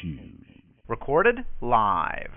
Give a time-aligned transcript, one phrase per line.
[0.00, 0.62] shoes.
[0.88, 2.30] Recorded live.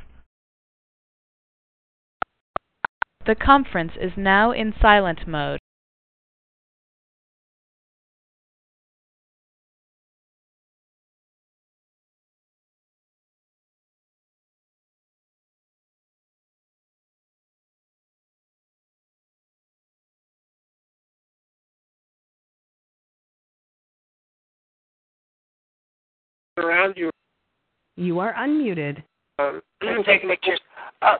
[3.26, 5.60] The conference is now in silent mode.
[26.60, 27.10] around you.
[28.00, 29.04] You are unmuted.
[29.40, 29.62] Um,
[30.06, 30.62] take pictures.
[31.02, 31.16] Uh,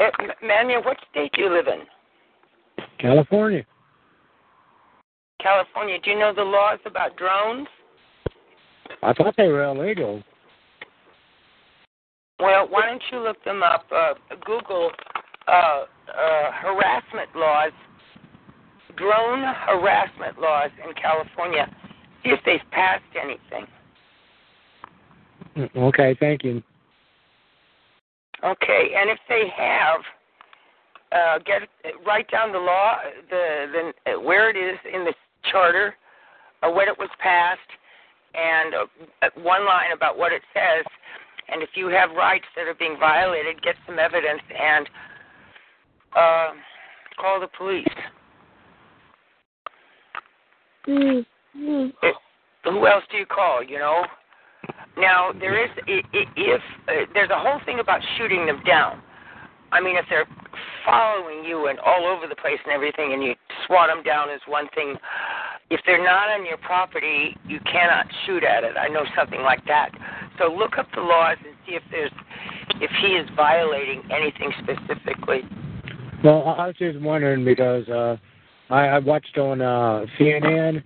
[0.00, 0.10] uh,
[0.42, 2.84] Manuel, what state do you live in?
[2.98, 3.64] California.
[5.40, 5.98] California.
[6.02, 7.68] Do you know the laws about drones?
[9.04, 10.24] I thought they were illegal.
[12.40, 13.84] Well, why don't you look them up?
[13.94, 14.90] Uh, Google
[15.46, 15.84] uh, uh,
[16.60, 17.70] harassment laws,
[18.96, 21.72] drone harassment laws in California.
[22.24, 23.68] See if they've passed anything.
[25.56, 26.62] Okay, thank you.
[28.44, 30.00] Okay, and if they have,
[31.12, 31.68] uh, get
[32.06, 32.96] write down the law,
[33.30, 35.14] the the where it is in the
[35.50, 35.94] charter,
[36.62, 37.60] or when it was passed,
[38.34, 40.84] and uh, one line about what it says.
[41.48, 44.88] And if you have rights that are being violated, get some evidence and
[46.16, 46.48] uh,
[47.20, 47.86] call the police.
[50.88, 51.88] Mm-hmm.
[52.02, 52.14] It,
[52.64, 53.62] who else do you call?
[53.62, 54.04] You know.
[54.96, 59.00] Now there is if uh, there's a whole thing about shooting them down.
[59.72, 60.26] I mean, if they're
[60.84, 63.34] following you and all over the place and everything, and you
[63.66, 64.96] swat them down is one thing.
[65.70, 68.76] If they're not on your property, you cannot shoot at it.
[68.76, 69.90] I know something like that.
[70.38, 72.12] So look up the laws and see if there's
[72.82, 75.40] if he is violating anything specifically.
[76.22, 78.16] Well, I was just wondering because uh,
[78.70, 80.82] I, I watched on uh, CNN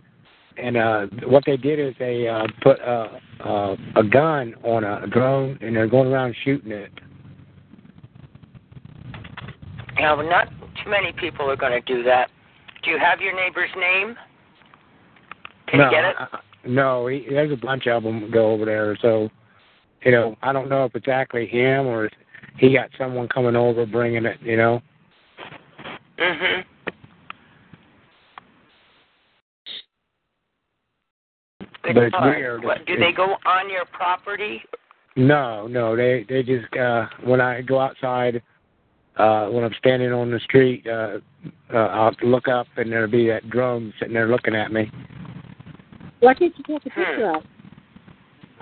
[0.59, 3.09] and uh what they did is they uh put uh,
[3.45, 6.91] uh a gun on a drone and they're going around shooting it.
[9.99, 10.49] Now, not
[10.83, 12.31] too many people are going to do that.
[12.83, 14.15] Do you have your neighbor's name?
[15.69, 16.17] Can no, you get it?
[16.19, 18.97] I, no, he, there's a bunch of them go over there.
[19.01, 19.31] So,
[20.05, 22.11] you know, I don't know if it's actually him or
[22.59, 24.39] he got someone coming over bringing it.
[24.43, 24.83] You know.
[26.19, 26.65] Mhm.
[31.95, 32.65] But it's weird.
[32.65, 34.63] What, do It's- they go on your property?
[35.17, 38.43] No, no, they they just uh when I go outside,
[39.17, 41.19] uh when I'm standing on the street, uh,
[41.73, 44.91] uh I'll look up and there'll be that drone sitting there looking at me.
[46.21, 47.01] Why can't you take a Hmm.
[47.01, 47.43] picture of?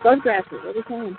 [0.02, 1.18] Photograph it every time.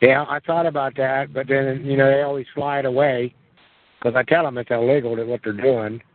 [0.00, 3.34] Yeah, I thought about that, but then you know they always fly it away
[4.00, 6.00] because I tell them it's illegal to what they're doing.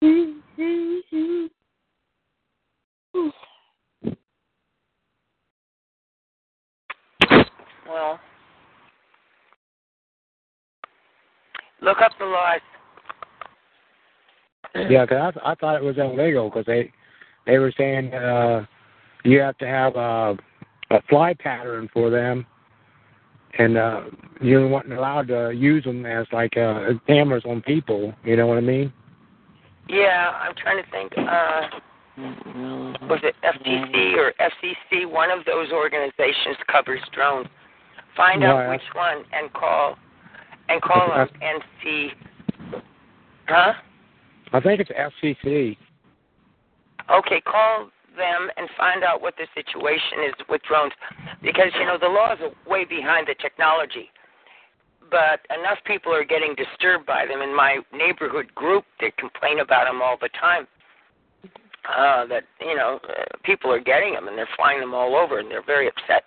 [0.00, 0.34] Well,
[11.84, 12.60] look up the laws.
[14.90, 16.90] Yeah, 'cause I, I thought it was illegal because they
[17.46, 18.64] they were saying uh
[19.24, 20.36] you have to have a
[20.90, 22.46] a fly pattern for them,
[23.58, 24.02] and uh
[24.40, 28.12] you weren't allowed to use them as like uh cameras on people.
[28.24, 28.92] You know what I mean?
[29.88, 31.12] Yeah, I'm trying to think.
[31.16, 31.60] Uh,
[33.08, 35.04] was it FTC or FCC?
[35.10, 37.48] One of those organizations covers drones.
[38.16, 38.70] Find out Right.
[38.70, 39.98] which one and call
[40.68, 42.08] and call them and see.
[43.46, 43.74] Huh?
[44.52, 45.76] I think it's FCC.
[47.10, 50.92] Okay, call them and find out what the situation is with drones
[51.42, 54.10] because you know the laws are way behind the technology.
[55.10, 59.84] But enough people are getting disturbed by them in my neighborhood group they complain about
[59.84, 60.66] them all the time.
[61.84, 65.38] Uh, that you know, uh, people are getting them and they're flying them all over
[65.38, 66.24] and they're very upset.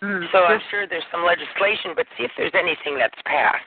[0.00, 3.64] So I'm sure there's some legislation, but see if there's anything that's passed.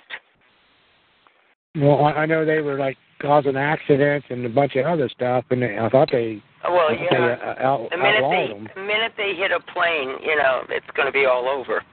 [1.75, 5.45] Well, I I know they were like causing accidents and a bunch of other stuff,
[5.49, 7.07] and they, I thought they, Uh, Well, yeah.
[7.11, 8.69] they uh, out, The minute they them.
[8.75, 11.83] the minute they hit a plane, you know, it's going to be all over.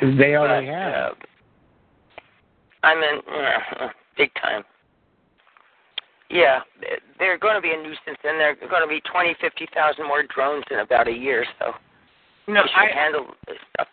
[0.00, 1.12] They already But, have.
[1.12, 1.14] uh,
[2.84, 4.64] I mean, yeah, big time.
[6.30, 6.60] Yeah,
[7.18, 10.22] they're going to be a nuisance, and they're going to be twenty, fifty thousand more
[10.22, 11.44] drones in about a year.
[11.58, 11.74] So
[12.48, 13.88] No, I handle this stuff.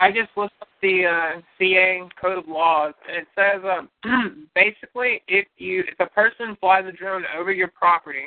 [0.00, 5.22] I just looked up the uh, CA Code of Laws, and it says um, basically
[5.28, 8.26] if you if a person flies a drone over your property,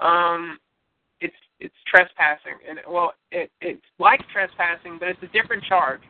[0.00, 0.58] um,
[1.20, 6.02] it's it's trespassing, and well, it it's like trespassing, but it's a different charge.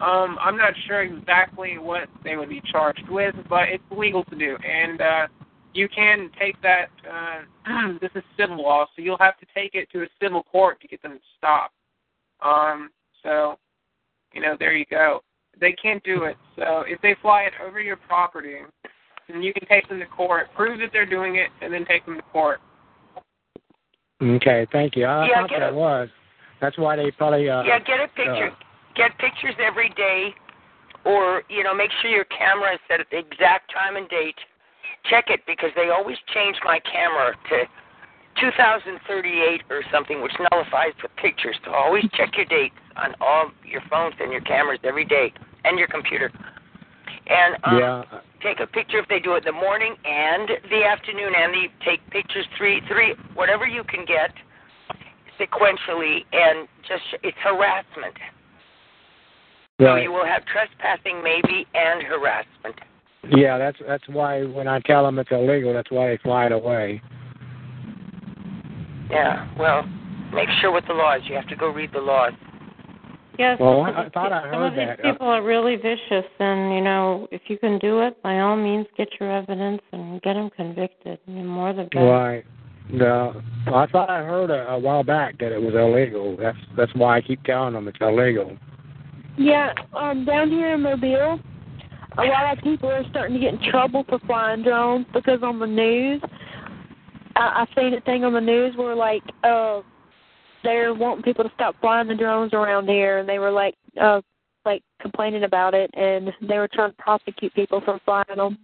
[0.00, 4.36] Um, I'm not sure exactly what they would be charged with, but it's legal to
[4.36, 5.26] do, and uh,
[5.74, 6.88] you can take that.
[7.08, 10.80] Uh, this is civil law, so you'll have to take it to a civil court
[10.80, 11.72] to get them to stop.
[12.44, 12.90] Um,
[13.22, 13.58] so,
[14.32, 15.20] you know, there you go.
[15.60, 16.36] They can't do it.
[16.56, 18.56] So if they fly it over your property,
[19.28, 22.04] then you can take them to court, prove that they're doing it, and then take
[22.04, 22.60] them to court.
[24.22, 25.06] Okay, thank you.
[25.06, 25.74] I Yeah, thought that it.
[25.74, 26.08] was.
[26.60, 27.48] That's why they probably.
[27.48, 28.50] Uh, yeah, get a picture.
[28.50, 28.54] uh,
[28.94, 30.32] Get pictures every day,
[31.04, 34.38] or you know, make sure your camera is set at the exact time and date.
[35.10, 37.64] Check it because they always change my camera to
[38.40, 41.56] 2038 or something, which nullifies the pictures.
[41.64, 45.32] So always check your dates on all your phones and your cameras every day,
[45.64, 46.30] and your computer.
[47.26, 48.02] And um, yeah.
[48.42, 51.66] take a picture if they do it in the morning and the afternoon, and the
[51.84, 54.30] take pictures three three whatever you can get
[55.40, 58.14] sequentially, and just it's harassment.
[59.80, 60.04] So Right.
[60.04, 62.78] you will have trespassing maybe and harassment.
[63.30, 66.52] Yeah, that's that's why when I tell them it's illegal, that's why they fly it
[66.52, 67.00] away.
[69.10, 69.82] Yeah, well,
[70.32, 71.20] make sure with the laws.
[71.28, 72.32] You have to go read the laws.
[73.38, 73.58] Yes.
[73.60, 75.02] Well, some I- of I thought I some heard of these that.
[75.02, 78.86] people are really vicious, and you know, if you can do it, by all means,
[78.96, 81.18] get your evidence and get them convicted.
[81.26, 82.06] The more the better.
[82.06, 82.44] Right.
[82.90, 86.36] No, I thought I heard a, a while back that it was illegal.
[86.36, 88.56] That's that's why I keep telling them it's illegal.
[89.36, 91.40] Yeah, um, down here in Mobile,
[92.18, 95.58] a lot of people are starting to get in trouble for flying drones because on
[95.58, 96.22] the news,
[97.36, 99.80] I, I seen a thing on the news where like uh
[100.62, 104.20] they're wanting people to stop flying the drones around here, and they were like uh
[104.64, 108.58] like complaining about it, and they were trying to prosecute people for flying them.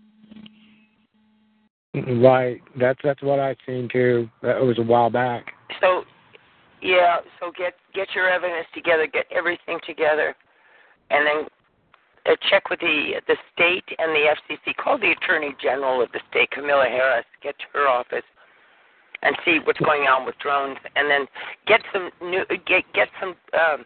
[2.22, 2.60] Right.
[2.78, 4.28] That's that's what I seen too.
[4.42, 5.52] That was a while back.
[5.80, 6.04] So,
[6.82, 10.34] yeah, so get get your evidence together, get everything together,
[11.10, 11.46] and then
[12.32, 14.74] uh, check with the the state and the FCC.
[14.76, 17.26] Call the Attorney General of the state, Kamala Harris.
[17.42, 18.24] Get to her office
[19.22, 21.26] and see what's going on with drones, and then
[21.66, 23.84] get some new get get some um,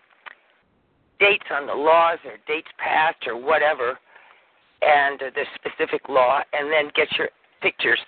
[1.18, 3.98] dates on the laws or dates passed or whatever,
[4.82, 7.28] and uh, the specific law, and then get your
[7.62, 7.98] pictures.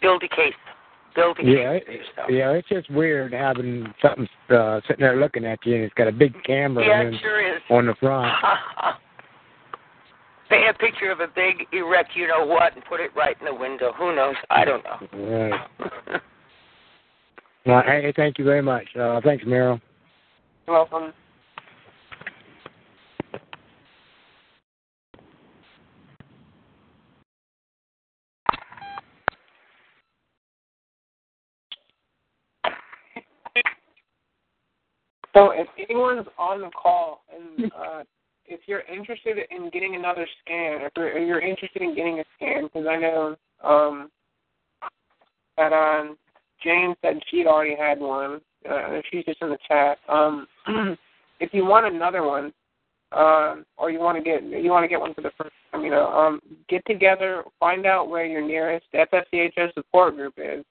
[0.00, 0.54] Build a case.
[1.14, 2.30] Build a Yeah, case it, for yourself.
[2.30, 2.50] yeah.
[2.52, 6.12] It's just weird having something uh, sitting there looking at you, and it's got a
[6.12, 7.60] big camera Yeah, sure is.
[7.70, 8.32] on the front.
[10.52, 13.46] Paint a picture of a big erect you know what and put it right in
[13.46, 13.94] the window.
[13.96, 14.34] Who knows?
[14.50, 15.50] I don't know.
[15.50, 16.20] Right.
[17.64, 18.88] Well, hey, thank you very much.
[18.98, 19.80] Uh, thanks, Meryl.
[20.66, 21.12] You're welcome.
[35.34, 38.02] So if anyone's on the call and uh,
[38.46, 42.24] if you're interested in getting another scan, if you're, if you're interested in getting a
[42.36, 44.10] scan, because I know um,
[45.56, 46.16] that um,
[46.62, 48.40] Jane said she'd already had one.
[48.68, 49.98] Uh, she's just in the chat.
[50.08, 50.46] Um,
[51.40, 52.52] if you want another one,
[53.12, 55.84] um, or you want to get you want to get one for the first time,
[55.84, 60.64] you know, um, get together, find out where your nearest FFCHO support group is,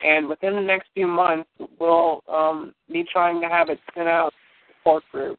[0.00, 4.32] and within the next few months, we'll um, be trying to have it sent out
[4.78, 5.38] support group.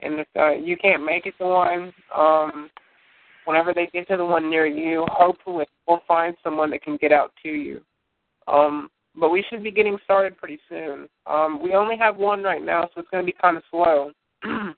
[0.00, 2.70] And if uh, you can't make it to one, um,
[3.44, 7.12] whenever they get to the one near you, hopefully we'll find someone that can get
[7.12, 7.80] out to you.
[8.46, 11.08] Um, but we should be getting started pretty soon.
[11.26, 14.10] Um, we only have one right now, so it's going to be kind of slow.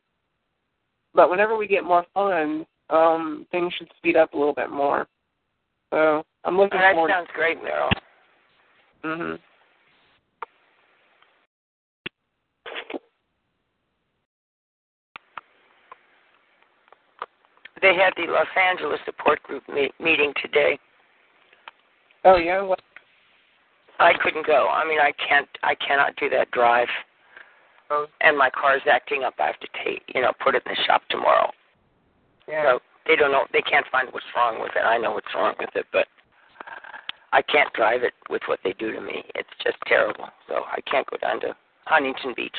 [1.14, 5.06] but whenever we get more funds, um, things should speed up a little bit more.
[5.90, 7.10] So I'm looking forward.
[7.10, 7.90] that sounds great, Meryl.
[9.02, 9.34] hmm
[17.80, 20.78] They had the Los Angeles support group me- meeting today.
[22.24, 22.62] Oh yeah.
[22.62, 22.80] What?
[24.00, 24.68] I couldn't go.
[24.68, 25.48] I mean, I can't.
[25.62, 26.88] I cannot do that drive.
[27.90, 28.06] Oh.
[28.20, 29.34] And my car's acting up.
[29.38, 31.50] I have to take, you know, put it in the shop tomorrow.
[32.46, 32.64] Yeah.
[32.64, 33.46] So they don't know.
[33.52, 34.84] They can't find what's wrong with it.
[34.84, 36.06] I know what's wrong with it, but
[37.32, 39.24] I can't drive it with what they do to me.
[39.34, 40.28] It's just terrible.
[40.48, 41.56] So I can't go down to
[41.86, 42.56] Huntington Beach.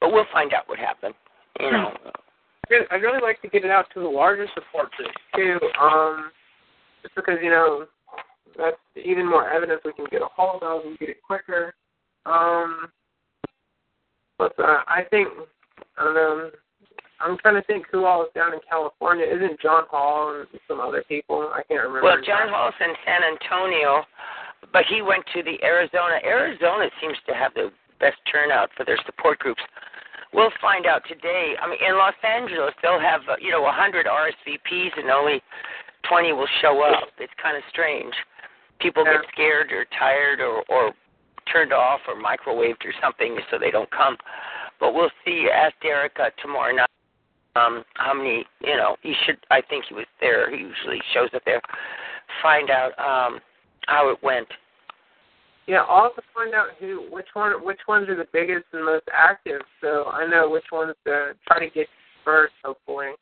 [0.00, 1.14] But we'll find out what happened.
[1.60, 1.92] You know.
[2.02, 2.08] Hmm.
[2.72, 5.58] Really- I'd really like to get it out to the larger support groups too.
[5.80, 6.32] Um,
[7.02, 7.86] just because you know
[8.56, 11.74] that's even more evidence we can get a hold of and get it quicker.
[12.26, 12.90] Um,
[14.38, 15.28] but uh, I think
[15.98, 16.50] I don't know.
[17.20, 19.24] I'm trying to think who all is down in California.
[19.24, 21.52] Isn't John Hall and some other people?
[21.54, 22.02] I can't remember.
[22.02, 24.02] Well, John Hall's in San Antonio,
[24.72, 26.18] but he went to the Arizona.
[26.24, 29.62] Arizona seems to have the best turnout for their support groups.
[30.32, 31.54] We'll find out today.
[31.60, 35.42] I mean, in Los Angeles, they'll have uh, you know 100 RSVPs and only
[36.08, 37.08] 20 will show up.
[37.18, 38.14] It's kind of strange.
[38.80, 40.92] People get scared or tired or or
[41.52, 44.16] turned off or microwaved or something, so they don't come.
[44.80, 45.48] But we'll see.
[45.52, 46.88] Ask Derek uh, tomorrow night.
[47.54, 48.44] Um, how many?
[48.64, 49.36] You know, he should.
[49.50, 50.50] I think he was there.
[50.50, 51.60] He usually shows up there.
[52.42, 53.40] Find out um
[53.86, 54.48] how it went.
[55.66, 58.84] Yeah, I'll have to find out who, which one, which ones are the biggest and
[58.84, 61.86] most active, so I know which ones to try to get
[62.24, 62.54] first.
[62.64, 63.12] Hopefully.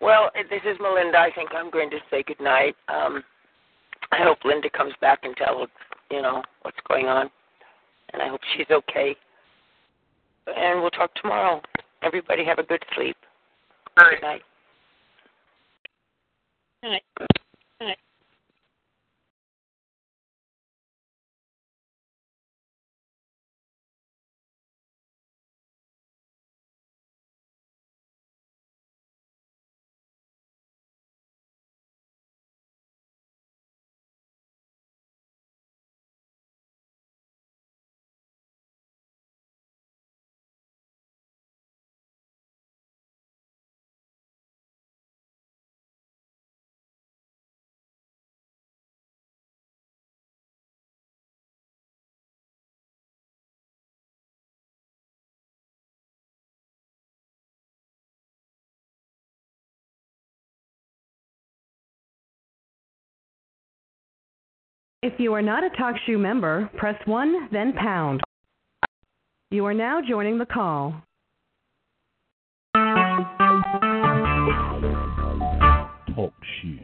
[0.01, 1.19] Well, this is Melinda.
[1.19, 2.75] I think I'm going to say good night.
[2.87, 3.23] Um,
[4.11, 5.69] I hope Linda comes back and tells
[6.09, 7.29] you know what's going on,
[8.11, 9.15] and I hope she's okay.
[10.47, 11.61] And we'll talk tomorrow.
[12.01, 13.15] Everybody have a good sleep.
[13.97, 14.05] All
[16.81, 17.03] Good night.
[65.03, 68.21] If you are not a TalkShoe member, press 1, then pound.
[69.49, 70.93] You are now joining the call.
[76.15, 76.77] Talk shoe.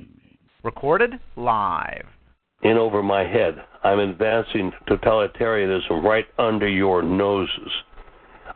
[0.63, 2.05] Recorded live.
[2.63, 3.63] in over my head.
[3.83, 7.71] I'm advancing totalitarianism right under your noses.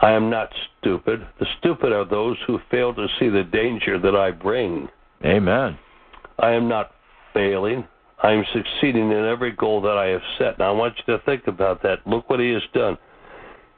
[0.01, 0.49] I am not
[0.79, 1.19] stupid.
[1.39, 4.89] The stupid are those who fail to see the danger that I bring.
[5.23, 5.77] Amen.
[6.39, 6.91] I am not
[7.31, 7.87] failing.
[8.23, 10.59] I am succeeding in every goal that I have set.
[10.59, 12.05] Now, I want you to think about that.
[12.05, 12.97] Look what he has done.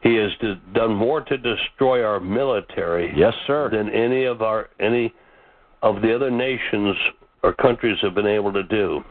[0.02, 0.32] He has
[0.74, 3.70] done more to destroy our military Yes, sir.
[3.70, 5.14] than any of our any
[5.82, 6.96] of the other nations
[7.42, 9.02] or countries have been able to do.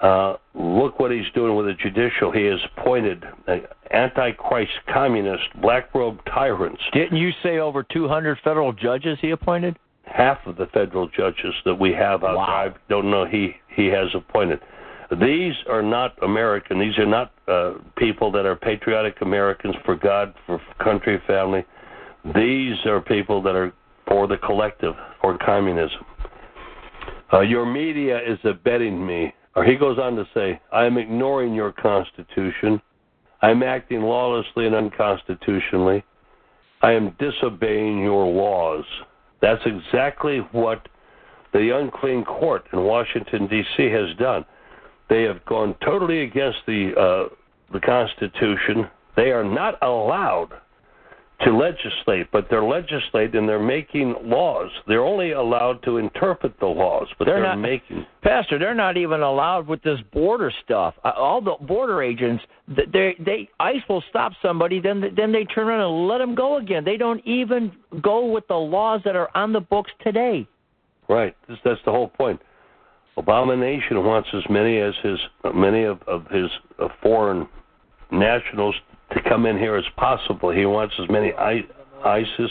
[0.00, 2.32] Uh, look what he's doing with the judicial.
[2.32, 3.24] He has appointed
[3.92, 6.82] antichrist, communist, black robe tyrants.
[6.92, 9.78] Didn't you say over 200 federal judges he appointed?
[10.04, 12.46] Half of the federal judges that we have out Wow.
[12.46, 14.60] there, I don't know he he has appointed.
[15.20, 16.78] These are not American.
[16.78, 21.64] These are not uh, people that are patriotic Americans for God, for country, family.
[22.34, 23.72] These are people that are
[24.08, 26.04] for the collective, for communism.
[27.32, 29.34] Uh, your media is abetting me.
[29.54, 32.80] Or he goes on to say, I am ignoring your Constitution.
[33.42, 36.04] I'm acting lawlessly and unconstitutionally.
[36.80, 38.84] I am disobeying your laws.
[39.42, 40.88] That's exactly what
[41.52, 43.90] the unclean court in Washington D.C.
[43.90, 44.46] has done.
[45.10, 47.34] They have gone totally against the uh,
[47.72, 48.88] the Constitution.
[49.16, 50.52] They are not allowed
[51.44, 54.70] to legislate, but they're legislating and they're making laws.
[54.86, 58.06] They're only allowed to interpret the laws, but They're they're, not- making.
[58.22, 60.94] Pastor, they're not even allowed with this border stuff.
[61.04, 65.68] Uh, all the border agents, they they ICE will stop somebody, then then they turn
[65.68, 66.84] around and let them go again.
[66.84, 70.46] They don't even go with the laws that are on the books today.
[71.08, 71.36] Right.
[71.48, 72.40] That's, that's the whole point.
[73.16, 75.18] Abomination wants as many as his
[75.54, 76.46] many of, of his
[76.78, 77.46] uh, foreign
[78.10, 78.74] nationals
[79.14, 80.50] to come in here as possible.
[80.50, 82.50] He wants as many ISIS,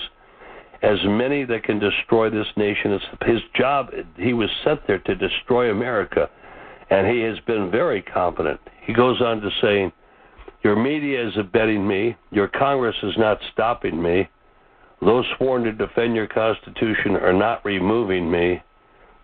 [0.81, 2.91] as many that can destroy this nation.
[2.91, 3.91] It's his job.
[4.17, 6.29] He was sent there to destroy America,
[6.89, 8.59] and he has been very competent.
[8.85, 9.91] He goes on to saying,
[10.63, 12.15] "Your media is abetting me.
[12.31, 14.27] Your Congress is not stopping me."
[15.01, 18.61] those sworn to defend your Constitution are not removing me.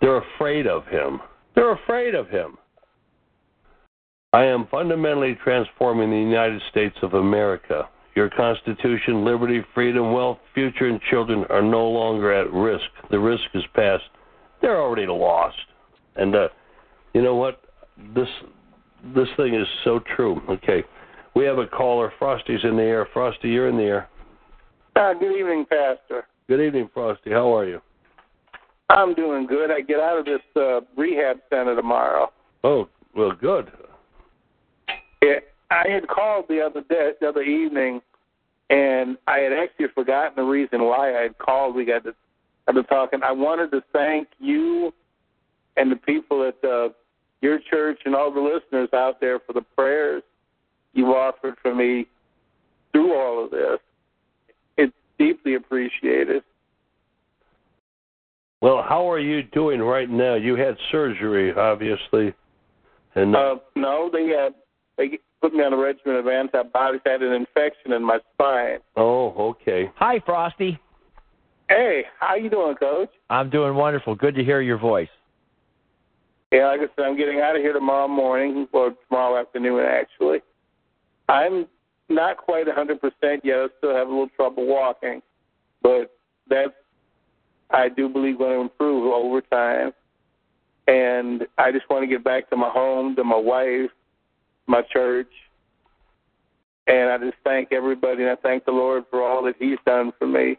[0.01, 1.21] They're afraid of him.
[1.55, 2.57] They're afraid of him.
[4.33, 7.87] I am fundamentally transforming the United States of America.
[8.15, 12.85] Your Constitution, liberty, freedom, wealth, future, and children are no longer at risk.
[13.09, 14.03] The risk is past.
[14.61, 15.55] They're already lost.
[16.15, 16.47] And uh,
[17.13, 17.61] you know what?
[18.15, 18.27] This
[19.15, 20.41] this thing is so true.
[20.49, 20.83] Okay,
[21.35, 22.11] we have a caller.
[22.19, 23.07] Frosty's in the air.
[23.13, 24.09] Frosty, you're in the air.
[24.95, 26.25] Uh, good evening, Pastor.
[26.49, 27.29] Good evening, Frosty.
[27.29, 27.81] How are you?
[28.89, 29.69] I'm doing good.
[29.69, 32.31] I get out of this uh, rehab center tomorrow.
[32.63, 33.71] Oh, well, good.
[35.87, 38.01] I had called the other day, the other evening,
[38.69, 41.75] and I had actually forgotten the reason why I had called.
[41.75, 42.13] We got to
[42.65, 43.21] got to talking.
[43.23, 44.93] I wanted to thank you
[45.77, 46.89] and the people at uh,
[47.41, 50.23] your church and all the listeners out there for the prayers
[50.93, 52.07] you offered for me
[52.91, 53.79] through all of this.
[54.77, 56.43] It's deeply appreciated.
[58.59, 60.33] Well, how are you doing right now?
[60.33, 62.33] You had surgery, obviously,
[63.13, 64.53] and uh, no, they had
[64.97, 67.03] they put me on a regimen of antibiotics.
[67.05, 68.79] I had an infection in my spine.
[68.95, 69.91] Oh, okay.
[69.95, 70.79] Hi, Frosty.
[71.69, 73.09] Hey, how you doing, Coach?
[73.29, 74.15] I'm doing wonderful.
[74.15, 75.09] Good to hear your voice.
[76.51, 80.39] Yeah, like I said, I'm getting out of here tomorrow morning, or tomorrow afternoon, actually.
[81.27, 81.67] I'm
[82.07, 82.99] not quite 100%
[83.43, 83.57] yet.
[83.57, 85.21] I still have a little trouble walking,
[85.81, 86.15] but
[86.49, 86.71] that's,
[87.69, 89.91] I do believe, going to improve over time.
[90.87, 93.91] And I just want to get back to my home, to my wife,
[94.67, 95.31] my church.
[96.87, 100.13] And I just thank everybody, and I thank the Lord for all that He's done
[100.17, 100.57] for me,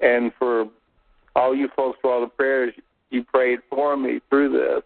[0.00, 0.66] and for
[1.34, 2.74] all you folks for all the prayers
[3.10, 4.82] you prayed for me through this.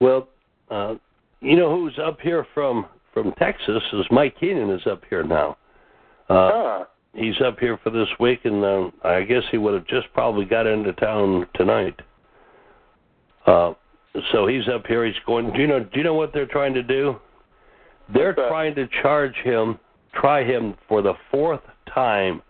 [0.00, 0.28] Well,
[0.70, 0.94] uh,
[1.40, 5.56] you know who's up here from from Texas is Mike Keenan is up here now.
[6.28, 6.84] Uh, huh.
[7.14, 10.44] He's up here for this week, and uh, I guess he would have just probably
[10.44, 11.98] got into town tonight.
[13.46, 13.72] Uh,
[14.32, 15.04] so he's up here.
[15.04, 15.52] He's going.
[15.52, 15.80] Do you know?
[15.80, 17.16] Do you know what they're trying to do?
[18.12, 19.78] They're trying to charge him,
[20.14, 21.62] try him for the fourth
[21.92, 22.42] time.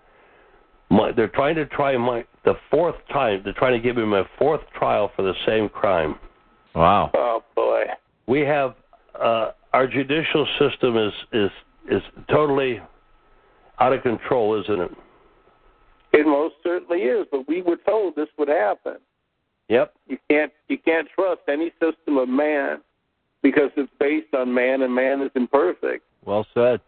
[0.90, 3.40] My, they're trying to try my the fourth time.
[3.42, 6.16] They're trying to give him a fourth trial for the same crime.
[6.74, 7.10] Wow.
[7.14, 7.84] Oh boy.
[8.26, 8.74] We have
[9.20, 11.50] uh, our judicial system is is
[11.90, 12.80] is totally
[13.80, 14.90] out of control, isn't it?
[16.12, 18.96] It most certainly is, but we were told this would happen.
[19.68, 19.94] Yep.
[20.06, 22.78] You can't you can't trust any system of man
[23.42, 26.04] because it's based on man and man is imperfect.
[26.24, 26.80] Well said.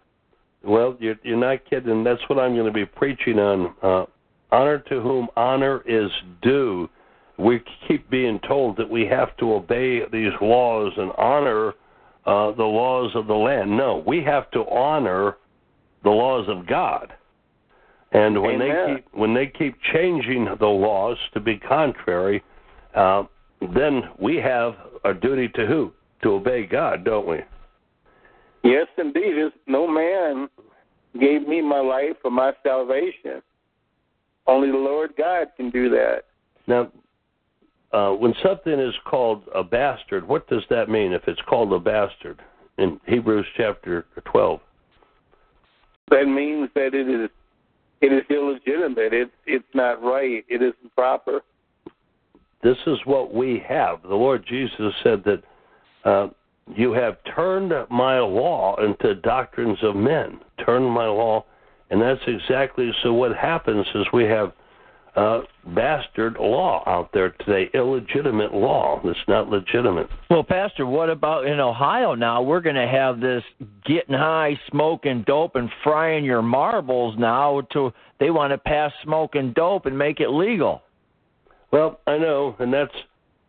[0.64, 2.02] Well, you're, you're not kidding.
[2.02, 3.74] That's what I'm going to be preaching on.
[3.80, 4.04] Uh,
[4.50, 6.10] honor to whom honor is
[6.42, 6.88] due.
[7.38, 11.74] We keep being told that we have to obey these laws and honor
[12.26, 13.76] uh, the laws of the land.
[13.76, 15.36] No, we have to honor
[16.02, 17.12] the laws of God.
[18.12, 18.68] And when Amen.
[18.68, 22.42] they keep when they keep changing the laws to be contrary,
[22.98, 23.22] uh,
[23.74, 25.92] then we have a duty to who?
[26.22, 27.38] To obey God, don't we?
[28.64, 29.36] Yes, indeed.
[29.36, 30.48] It's, no man
[31.18, 33.40] gave me my life for my salvation.
[34.46, 36.22] Only the Lord God can do that.
[36.66, 36.90] Now,
[37.92, 41.12] uh, when something is called a bastard, what does that mean?
[41.12, 42.40] If it's called a bastard
[42.78, 44.60] in Hebrews chapter twelve,
[46.10, 47.30] That means that it is
[48.00, 49.12] it is illegitimate.
[49.12, 50.44] It's it's not right.
[50.48, 51.42] It isn't proper.
[52.62, 54.02] This is what we have.
[54.02, 55.42] The Lord Jesus said that
[56.04, 56.28] uh,
[56.74, 60.40] you have turned my law into doctrines of men.
[60.64, 61.44] Turn my law,
[61.90, 63.12] and that's exactly so.
[63.12, 64.52] What happens is we have
[65.16, 65.40] uh,
[65.74, 70.08] bastard law out there today, illegitimate law that's not legitimate.
[70.30, 72.42] Well, Pastor, what about in Ohio now?
[72.42, 73.42] We're going to have this
[73.84, 77.62] getting high, smoking dope, and frying your marbles now.
[77.72, 80.82] To they want to pass smoking dope and make it legal.
[81.70, 82.94] Well, I know, and that's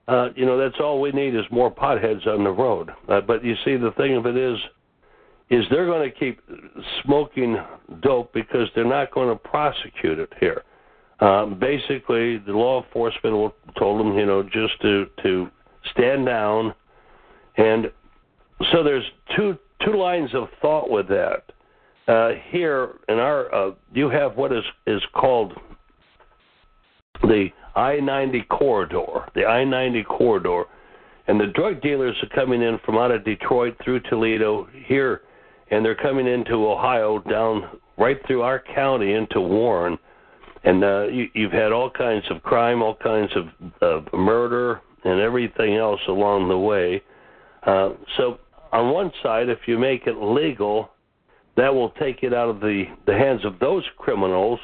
[0.08, 2.90] uh, you know that's all we need is more potheads on the road.
[3.08, 4.58] Uh, but you see, the thing of it is,
[5.50, 6.42] is they're going to keep
[7.04, 7.58] smoking
[8.02, 10.64] dope because they're not going to prosecute it here.
[11.22, 15.50] Um, basically, the law enforcement told them, you know, just to to
[15.92, 16.74] stand down,
[17.58, 17.92] and
[18.72, 19.06] so there's
[19.36, 21.44] two two lines of thought with that.
[22.08, 25.54] Uh, here in our, uh, you have what is is called
[27.22, 30.64] the I-90 corridor, the I-90 corridor,
[31.28, 35.22] and the drug dealers are coming in from out of Detroit through Toledo here,
[35.72, 39.98] and they're coming into Ohio down right through our county into Warren,
[40.64, 45.22] and uh, you, you've had all kinds of crime, all kinds of, of murder, and
[45.22, 47.02] everything else along the way.
[47.66, 48.40] Uh, so
[48.72, 50.90] on one side, if you make it legal,
[51.58, 54.60] that will take it out of the the hands of those criminals,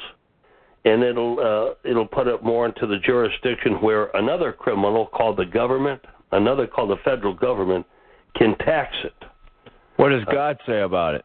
[0.86, 5.44] and it'll uh, it'll put it more into the jurisdiction where another criminal called the
[5.44, 6.00] government,
[6.32, 7.84] another called the federal government,
[8.36, 9.12] can tax it.
[9.96, 11.24] What does God say about it?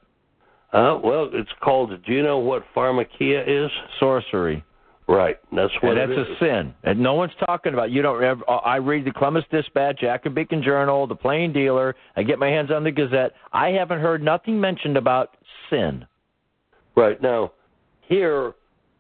[0.74, 1.92] Uh, well, it's called.
[2.06, 3.70] Do you know what pharmakeia is?
[4.00, 4.66] Sorcery.
[5.08, 5.38] Right.
[5.54, 6.74] That's what and that's a sin.
[6.84, 7.92] And no one's talking about.
[7.92, 8.24] You don't.
[8.24, 10.02] Ever, I read the Columbus Dispatch,
[10.34, 11.96] Beacon Journal, the Plain Dealer.
[12.16, 13.34] I get my hands on the Gazette.
[13.52, 15.36] I haven't heard nothing mentioned about
[15.70, 16.06] sin.
[16.96, 17.52] Right now,
[18.08, 18.54] here,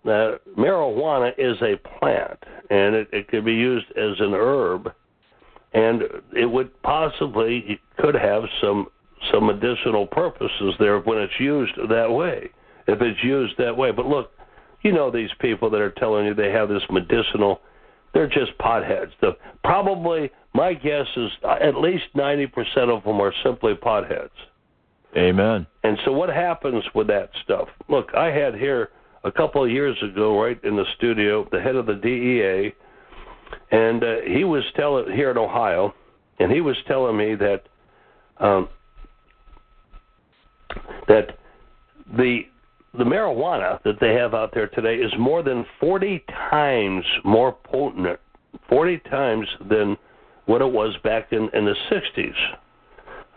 [0.06, 4.92] uh, marijuana is a plant, and it, it could be used as an herb,
[5.74, 6.04] and
[6.36, 8.88] it would possibly it could have some
[9.32, 12.50] some additional purposes there when it's used that way.
[12.88, 14.32] If it's used that way, but look,
[14.82, 17.62] you know these people that are telling you they have this medicinal.
[18.14, 19.12] They're just potheads.
[19.22, 24.30] The, probably, my guess is uh, at least ninety percent of them are simply potheads.
[25.16, 25.68] Amen.
[25.84, 27.68] And so what happens with that stuff?
[27.88, 28.90] Look, I had here
[29.24, 32.74] a couple of years ago, right in the studio, the head of the DEA,
[33.72, 35.94] and uh, he was telling here in Ohio,
[36.40, 37.64] and he was telling me that
[38.40, 38.70] um,
[41.08, 41.38] that
[42.18, 42.42] the
[42.98, 48.20] the marijuana that they have out there today is more than 40 times more potent,
[48.68, 49.96] 40 times than
[50.46, 52.34] what it was back in, in the 60s.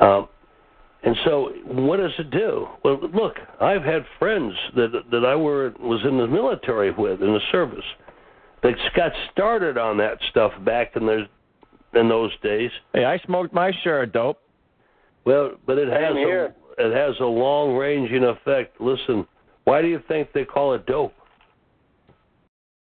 [0.01, 0.29] Um,
[1.05, 2.67] and so, what does it do?
[2.83, 7.33] Well, look, I've had friends that that I were was in the military with in
[7.33, 7.85] the service
[8.63, 11.27] that got started on that stuff back in those
[11.95, 12.71] in those days.
[12.95, 14.41] Hey, I smoked my share of dope.
[15.27, 18.81] Well, but it has a it has a long ranging effect.
[18.81, 19.27] Listen,
[19.65, 21.13] why do you think they call it dope?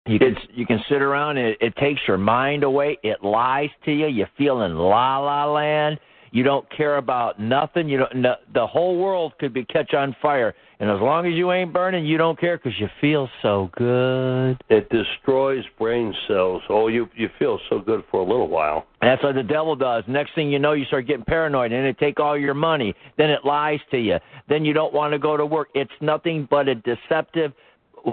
[0.06, 1.38] You can you can sit around.
[1.38, 2.98] It, it takes your mind away.
[3.02, 4.06] It lies to you.
[4.06, 5.98] You feel in la la land.
[6.36, 7.88] You don't care about nothing.
[7.88, 8.16] You don't.
[8.16, 11.72] No, the whole world could be catch on fire, and as long as you ain't
[11.72, 14.62] burning, you don't care because you feel so good.
[14.68, 16.60] It destroys brain cells.
[16.68, 18.84] Oh, you you feel so good for a little while.
[19.00, 20.04] And That's what the devil does.
[20.08, 22.94] Next thing you know, you start getting paranoid, and it take all your money.
[23.16, 24.18] Then it lies to you.
[24.46, 25.68] Then you don't want to go to work.
[25.74, 27.54] It's nothing but a deceptive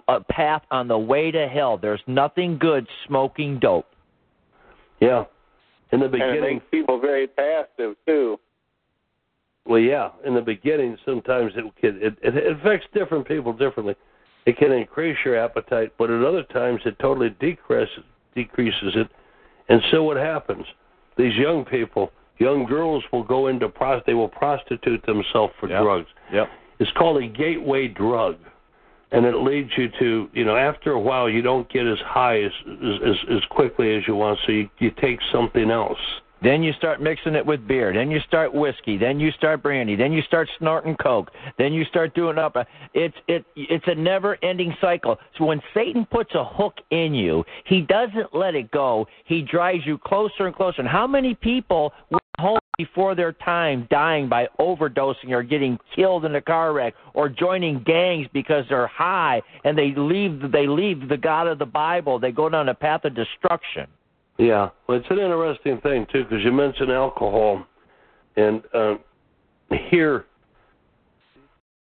[0.07, 1.77] uh, path on the way to hell.
[1.77, 3.87] There's nothing good smoking dope.
[5.01, 5.25] Yeah.
[5.93, 8.39] In the And it makes people very passive too.
[9.65, 10.09] well, yeah.
[10.25, 13.95] In the beginning, sometimes it can it, it affects different people differently.
[14.47, 18.03] It can increase your appetite, but at other times it totally decreases
[18.33, 19.07] decreases it.
[19.69, 20.65] And so what happens?
[21.15, 24.03] These young people, young girls, will go into prost.
[24.05, 25.81] They will prostitute themselves for Yep.
[25.83, 26.09] drugs.
[26.33, 26.49] Yep.
[26.79, 28.37] It's called a gateway drug,
[29.13, 32.41] and it leads you to you know after a while you don't get as high
[32.41, 35.99] as as as quickly as you want, so you you take something else.
[36.41, 37.93] Then you start mixing it with beer.
[37.93, 38.97] Then you start whiskey.
[38.97, 39.95] Then you start brandy.
[39.95, 41.31] Then you start snorting coke.
[41.57, 42.57] Then you start doing up.
[42.93, 45.17] It's it it's a never-ending cycle.
[45.37, 49.07] So when Satan puts a hook in you, he doesn't let it go.
[49.23, 50.81] He drives you closer and closer.
[50.81, 51.93] And how many people
[52.77, 57.83] before their time, dying by overdosing or getting killed in a car wreck or joining
[57.83, 62.17] gangs because they're high and they leave they leave the God of the Bible.
[62.17, 63.87] They go down a path of destruction.
[64.39, 67.63] Yeah, well, it's an interesting thing too because you mentioned alcohol,
[68.35, 68.99] and um,
[69.91, 70.25] here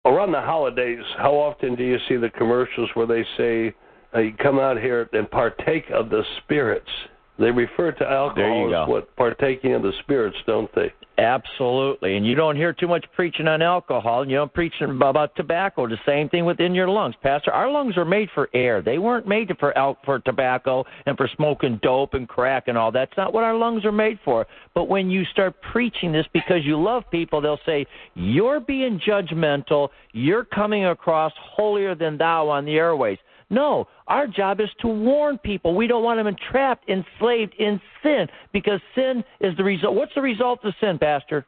[0.04, 3.74] around the holidays, how often do you see the commercials where they say,
[4.14, 6.90] uh, "You come out here and partake of the spirits"?
[7.38, 10.92] They refer to alcohol as what partaking of the spirits, don't they?
[11.18, 12.16] Absolutely.
[12.16, 15.86] And you don't hear too much preaching on alcohol, and you don't preach about tobacco.
[15.86, 17.52] The same thing within your lungs, Pastor.
[17.52, 18.82] Our lungs are made for air.
[18.82, 22.92] They weren't made for al- for tobacco and for smoking dope and crack and all.
[22.92, 24.46] That's not what our lungs are made for.
[24.74, 29.88] But when you start preaching this because you love people, they'll say you're being judgmental.
[30.12, 33.18] You're coming across holier than thou on the airways.
[33.48, 35.74] No, our job is to warn people.
[35.74, 39.94] We don't want them entrapped, enslaved in sin, because sin is the result.
[39.94, 41.46] What's the result of sin, Pastor?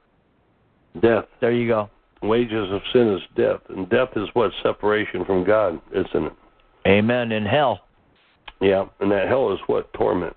[1.02, 1.24] Death.
[1.40, 1.90] There you go.
[2.22, 6.32] Wages of sin is death, and death is what separation from God, isn't it?
[6.86, 7.32] Amen.
[7.32, 7.80] In hell,
[8.60, 10.36] Yeah, and that hell is what torment.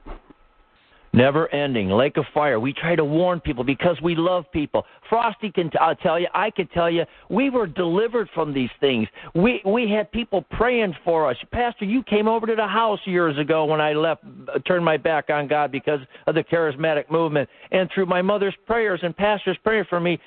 [1.13, 2.59] Never ending, lake of fire.
[2.59, 4.85] We try to warn people because we love people.
[5.09, 8.69] Frosty can t- I'll tell you, I can tell you, we were delivered from these
[8.79, 9.07] things.
[9.35, 11.37] We we had people praying for us.
[11.51, 14.97] Pastor, you came over to the house years ago when I left, uh, turned my
[14.97, 19.57] back on God because of the charismatic movement, and through my mother's prayers and pastors
[19.63, 20.19] praying for me.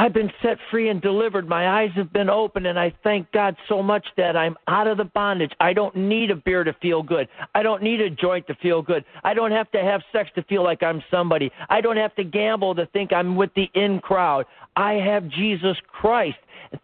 [0.00, 1.46] I've been set free and delivered.
[1.46, 4.96] My eyes have been opened, and I thank God so much that I'm out of
[4.96, 5.52] the bondage.
[5.60, 7.28] I don't need a beer to feel good.
[7.54, 9.04] I don't need a joint to feel good.
[9.24, 11.52] I don't have to have sex to feel like I'm somebody.
[11.68, 14.46] I don't have to gamble to think I'm with the in crowd.
[14.74, 16.38] I have Jesus Christ.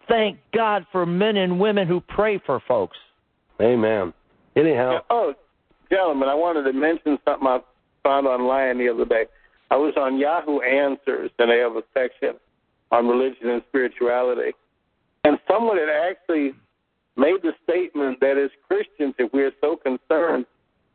[0.09, 2.99] Thank God for men and women who pray for folks.
[3.63, 4.13] Amen.
[4.57, 4.99] Anyhow.
[5.09, 5.33] Oh,
[5.89, 7.61] gentlemen, I wanted to mention something I
[8.03, 9.25] found online the other day.
[9.71, 12.39] I was on Yahoo Answers, and they have a section
[12.91, 14.53] on religion and spirituality.
[15.25, 16.53] And someone had actually
[17.17, 20.47] made the statement that as Christians, if we're so concerned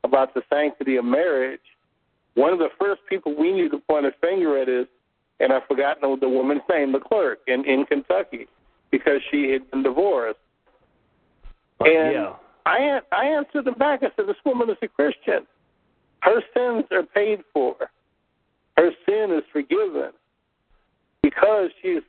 [0.04, 1.60] about the sanctity of marriage,
[2.36, 4.88] one of the first people we need to point a finger at is,
[5.40, 8.48] and I've forgotten the woman's name, the clerk in, in Kentucky,
[8.90, 10.40] because she had been divorced.
[11.82, 12.34] Uh, and yeah.
[12.66, 14.02] I I answered them back.
[14.04, 15.48] I said, "This woman is a Christian.
[16.22, 17.76] Her sins are paid for.
[18.78, 20.12] Her sin is forgiven
[21.22, 22.00] because she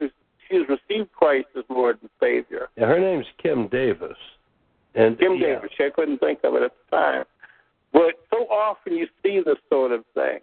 [0.51, 4.17] has received Christ as Lord and Savior." Yeah, her name's Kim Davis.
[4.95, 5.71] And Kim yeah, Davis.
[5.79, 7.25] I couldn't think of it at the time.
[7.93, 10.41] But so often you see this sort of thing.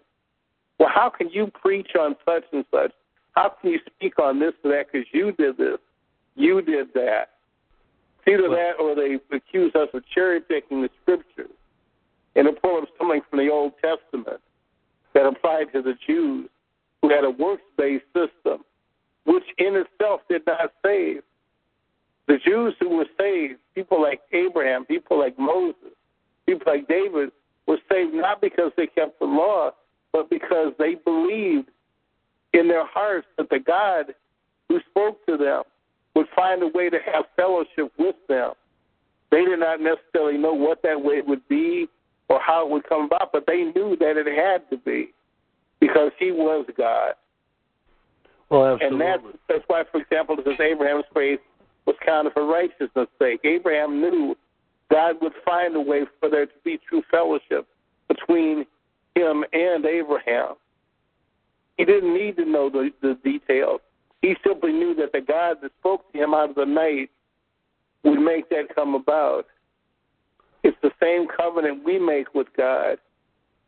[0.80, 2.92] Well, how can you preach on such and such?
[3.36, 5.78] How can you speak on this or that because you did this,
[6.36, 7.30] you did that?
[8.20, 11.50] It's either that or they accuse us of cherry picking the scriptures
[12.36, 14.42] and a pull up something from the Old Testament
[15.14, 16.50] that applied to the Jews
[17.10, 18.64] had a works based system,
[19.26, 21.22] which in itself did not save.
[22.28, 25.94] The Jews who were saved, people like Abraham, people like Moses,
[26.46, 27.32] people like David,
[27.68, 29.72] were saved not because they kept the law,
[30.12, 31.70] but because they believed
[32.54, 34.14] in their hearts that the God
[34.68, 35.64] who spoke to them
[36.16, 38.54] would find a way to have fellowship with them.
[39.32, 41.88] They did not necessarily know what that way would be
[42.30, 45.14] or how it would come about, but they knew that it had to be
[45.80, 47.14] because he was God.
[48.52, 49.06] Oh, well, absolutely.
[49.06, 51.40] And that's, that's why, for example, because Abraham's faith
[51.86, 53.42] was counted for righteousness' sake.
[53.44, 54.36] Abraham knew
[54.92, 57.68] God would find a way for there to be true fellowship
[58.08, 58.66] between
[59.16, 60.56] him and Abraham.
[61.78, 63.82] He didn't need to know the, the details.
[64.22, 67.10] He simply knew that the God that spoke to him out of the night
[68.04, 69.46] would make that come about.
[70.64, 72.98] It's the same covenant we make with God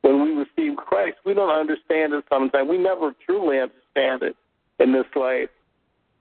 [0.02, 1.18] when we receive Christ.
[1.26, 2.70] We don't understand it sometimes.
[2.70, 4.36] We never truly understand it
[4.80, 5.50] in this life.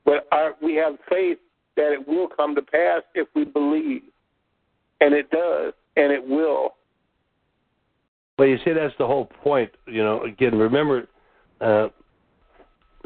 [0.05, 1.39] But our, we have faith
[1.77, 4.03] that it will come to pass if we believe.
[5.01, 6.75] And it does, and it will.
[8.39, 9.71] Well, you see, that's the whole point.
[9.87, 11.09] You know, again, remember,
[11.61, 11.89] uh,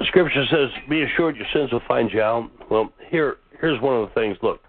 [0.06, 4.08] Scripture says, "Be assured your sins will find you out." Well, here, here's one of
[4.08, 4.36] the things.
[4.42, 4.60] Look,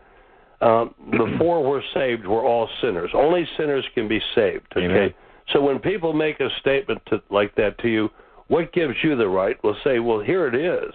[0.61, 3.09] uh, before we're saved, we're all sinners.
[3.13, 4.67] Only sinners can be saved.
[4.75, 4.85] Okay.
[4.85, 5.13] Amen.
[5.53, 8.09] So when people make a statement to, like that to you,
[8.47, 9.57] what gives you the right?
[9.63, 10.93] Well, say, "Well, here it is."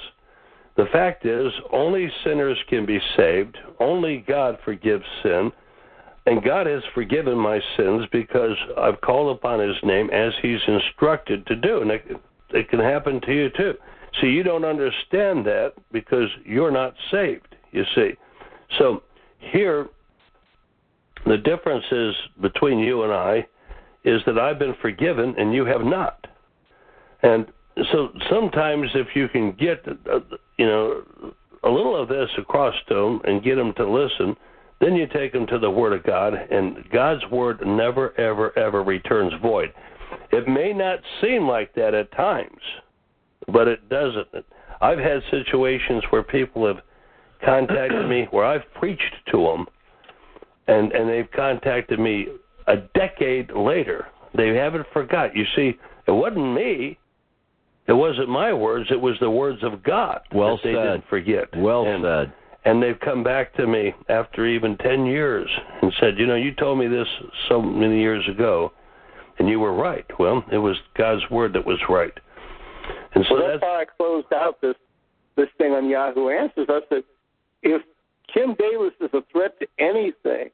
[0.77, 3.59] The fact is, only sinners can be saved.
[3.81, 5.53] Only God forgives sin.
[6.27, 11.47] And God has forgiven my sins because I've called upon His name as He's instructed
[11.47, 11.83] to do.
[11.83, 13.75] And it, it can happen to you too.
[14.21, 18.13] See, you don't understand that because you're not saved, you see.
[18.79, 19.03] So
[19.39, 19.89] here,
[21.27, 23.47] the difference is between you and I
[24.05, 26.27] is that I've been forgiven and you have not.
[27.23, 27.47] And
[27.93, 30.21] so sometimes if you can get, uh,
[30.59, 31.03] you know,
[31.63, 34.37] a little of this across to them and get them to listen,
[34.81, 38.83] then you take them to the Word of God, and God's Word never, ever, ever
[38.83, 39.73] returns void.
[40.33, 42.61] It may not seem like that at times,
[43.53, 44.29] but it doesn't.
[44.81, 46.79] I've had situations where people have
[47.45, 49.67] contacted me where I've preached to them,
[50.67, 52.29] and and they've contacted me
[52.71, 54.07] a decade later.
[54.37, 55.35] They haven't forgot.
[55.37, 55.73] You see,
[56.07, 56.99] it wasn't me.
[57.89, 58.89] It wasn't my words.
[58.91, 60.83] It was the words of God Well that they said.
[60.85, 61.49] didn't forget.
[61.57, 62.33] Well and, said.
[62.65, 65.49] and they've come back to me after even 10 years
[65.83, 67.09] and said, You know, you told me this
[67.49, 68.73] so many years ago,
[69.41, 70.07] and you were right.
[70.19, 72.13] Well, it was God's word that was right.
[73.15, 74.77] And so So that's that's, how I closed out this
[75.37, 76.67] this thing on Yahoo Answers.
[76.69, 77.03] I said,
[77.63, 77.83] if
[78.33, 80.51] Kim Davis is a threat to anything,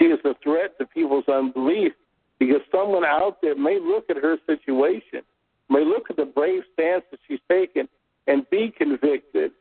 [0.00, 1.92] she is a threat to people's unbelief
[2.38, 5.20] because someone out there may look at her situation,
[5.68, 7.86] may look at the brave stance that she's taken,
[8.26, 9.52] and be convicted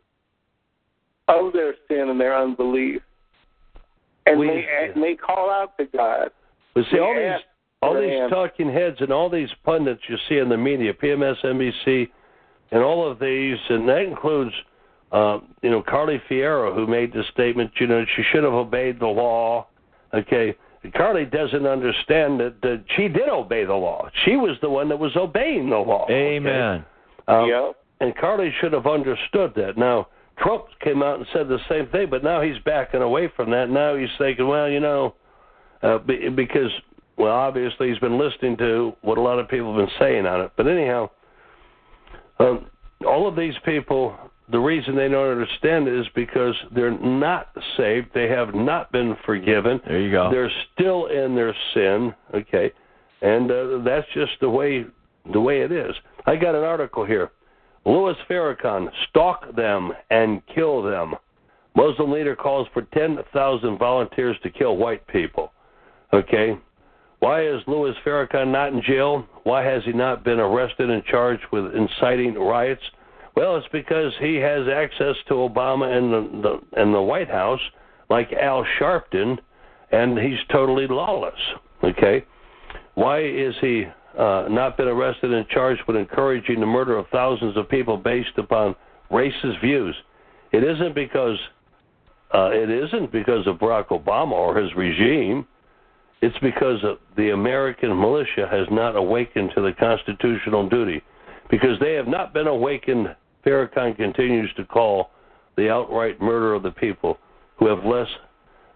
[1.28, 3.02] of their sin and their unbelief,
[4.26, 6.32] and We- may may call out to God.
[6.74, 7.42] but see, all these,
[7.82, 11.44] all these an talking heads and all these pundits you see in the media, PMS,
[11.44, 12.10] NBC,
[12.72, 14.54] and all of these, and that includes,
[15.12, 19.00] uh, you know, Carly Fiorina, who made the statement, you know, she should have obeyed
[19.00, 19.68] the law.
[20.14, 20.56] Okay,
[20.96, 24.10] Carly doesn't understand that, that she did obey the law.
[24.26, 26.06] She was the one that was obeying the law.
[26.06, 26.38] okay?
[26.38, 26.86] Amen.
[27.28, 27.76] Um, Yep.
[28.02, 29.78] And Carly should have understood that.
[29.78, 33.52] Now, Trump came out and said the same thing, but now he's backing away from
[33.52, 33.70] that.
[33.70, 35.16] Now he's thinking, well, you know,
[35.84, 36.72] uh, because,
[37.18, 40.40] well, obviously he's been listening to what a lot of people have been saying on
[40.40, 40.52] it.
[40.56, 41.10] But anyhow,
[42.40, 42.68] um,
[43.06, 44.18] all of these people
[44.52, 48.10] the reason they don't understand it is because they're not saved.
[48.14, 49.80] They have not been forgiven.
[49.88, 50.30] There you go.
[50.32, 52.14] They're still in their sin.
[52.34, 52.72] Okay,
[53.22, 54.86] and uh, that's just the way
[55.32, 55.94] the way it is.
[56.26, 57.32] I got an article here.
[57.86, 61.16] Louis Farrakhan, stalk them and kill them.
[61.76, 65.54] Muslim leader calls for 10,000 volunteers to kill white people.
[66.14, 66.58] Okay,
[67.20, 69.26] why is Louis Farrakhan not in jail?
[69.44, 72.82] Why has he not been arrested and charged with inciting riots?
[73.36, 77.62] Well, it's because he has access to Obama and the, the and the White House,
[78.10, 79.38] like Al Sharpton,
[79.92, 81.40] and he's totally lawless.
[81.84, 82.26] Okay,
[82.96, 83.86] why is he
[84.18, 88.38] uh, not been arrested and charged with encouraging the murder of thousands of people based
[88.38, 88.76] upon
[89.12, 89.96] racist views?
[90.52, 91.38] It isn't because
[92.34, 95.46] uh, it isn't because of Barack Obama or his regime.
[96.22, 96.84] It's because
[97.16, 101.02] the American militia has not awakened to the constitutional duty.
[101.50, 105.12] Because they have not been awakened, Farrakhan continues to call
[105.58, 107.18] the outright murder of the people
[107.58, 108.08] who have less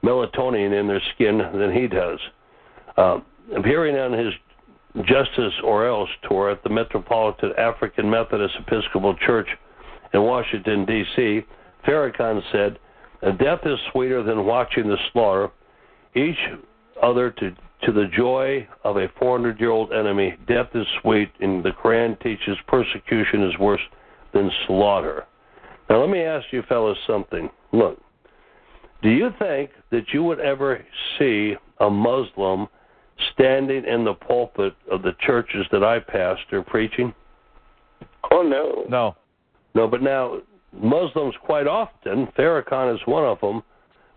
[0.03, 2.19] melatonin in their skin than he does.
[2.97, 3.19] Uh,
[3.55, 4.33] appearing on his
[5.05, 9.47] Justice or Else tour at the Metropolitan African Methodist Episcopal Church
[10.13, 11.41] in Washington, D.C.,
[11.87, 12.79] Farrakhan said,
[13.39, 15.49] Death is sweeter than watching the slaughter.
[16.15, 16.37] Each
[17.01, 20.35] other to, to the joy of a 400 year old enemy.
[20.47, 23.81] Death is sweet, and the Quran teaches persecution is worse
[24.33, 25.25] than slaughter.
[25.89, 27.49] Now, let me ask you fellas something.
[27.71, 27.99] Look,
[29.01, 30.83] do you think that you would ever
[31.19, 32.67] see a Muslim
[33.33, 37.13] standing in the pulpit of the churches that I pastor preaching?
[38.31, 38.85] Oh, no.
[38.89, 39.15] No.
[39.75, 40.39] No, but now,
[40.71, 43.61] Muslims quite often, Farrakhan is one of them,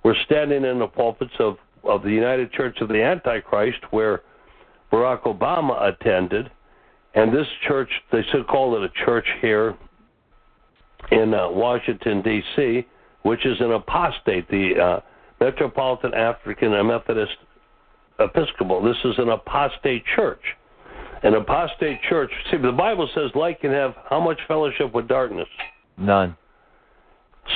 [0.04, 1.56] were standing in the pulpits of
[1.88, 4.22] of the United Church of the Antichrist, where
[4.92, 6.50] Barack Obama attended,
[7.14, 9.74] and this church, they still call it a church here
[11.10, 12.86] in uh, Washington, D.C.,
[13.22, 15.00] which is an apostate, the uh,
[15.40, 17.32] Metropolitan African Methodist
[18.18, 18.82] Episcopal.
[18.82, 20.40] This is an apostate church.
[21.22, 25.48] An apostate church, see, the Bible says light can have how much fellowship with darkness?
[25.96, 26.36] None.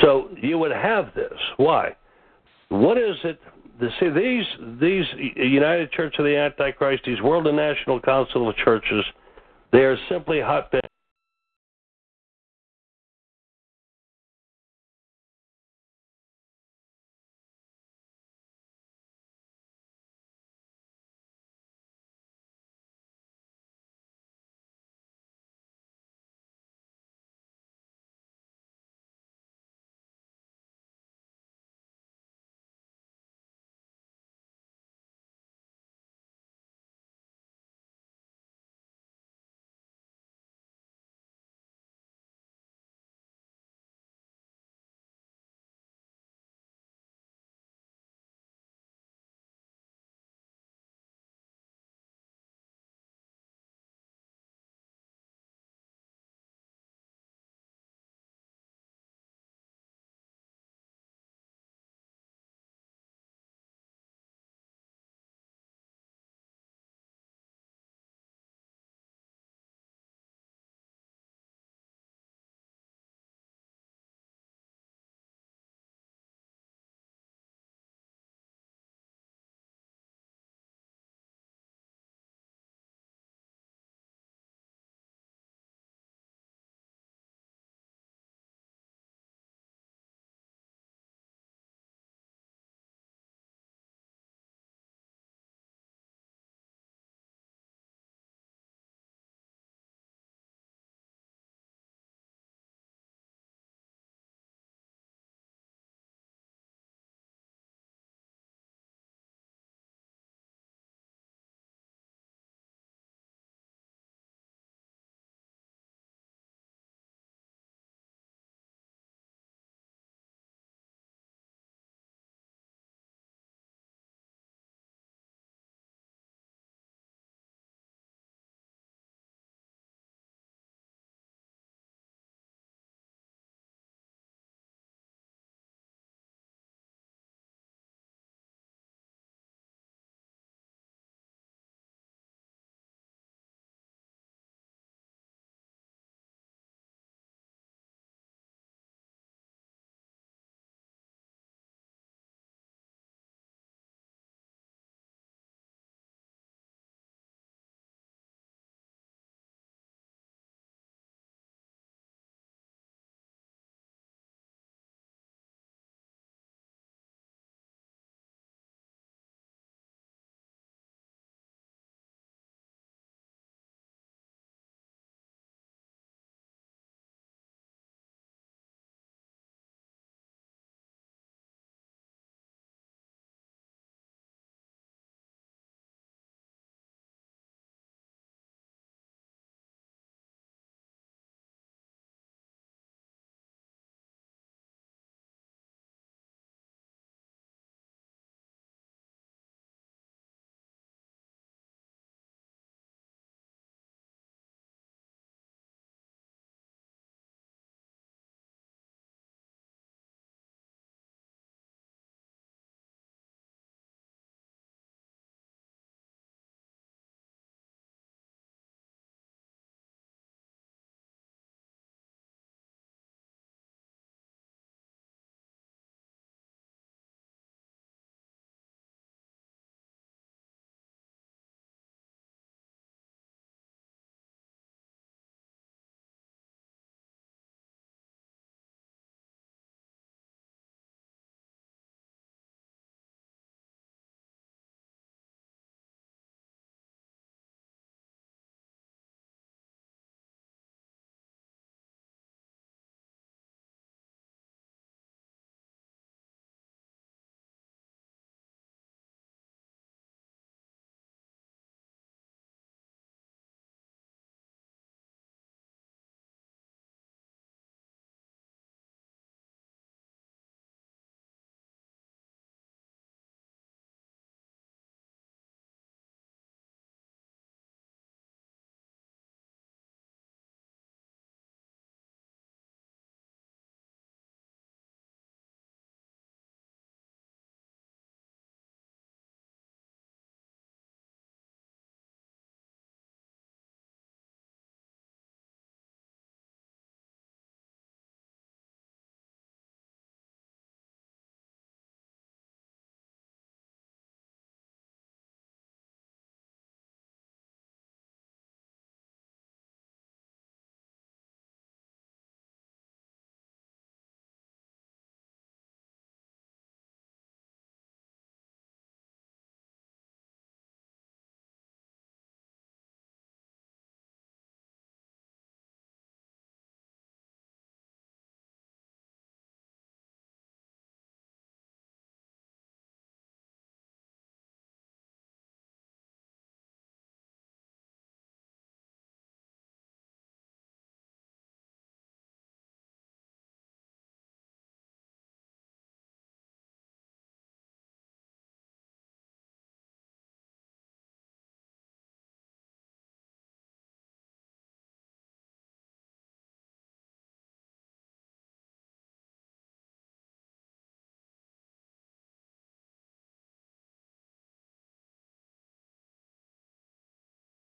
[0.00, 1.38] So you would have this.
[1.56, 1.94] Why?
[2.68, 3.40] What is it
[3.98, 4.44] see these
[4.80, 5.04] these
[5.36, 9.04] United Church of the Antichrist, these World and National Council of Churches,
[9.72, 10.82] they are simply hotbed